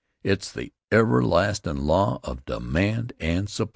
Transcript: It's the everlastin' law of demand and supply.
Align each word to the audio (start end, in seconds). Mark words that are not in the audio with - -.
It's 0.23 0.51
the 0.51 0.73
everlastin' 0.91 1.83
law 1.85 2.19
of 2.23 2.43
demand 2.45 3.13
and 3.19 3.47
supply. 3.47 3.69